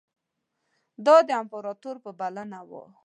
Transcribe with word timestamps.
دا 1.05 1.15
د 1.27 1.29
امپراطور 1.41 1.95
په 2.03 2.11
بلنه 2.19 2.59
وو. 2.69 2.83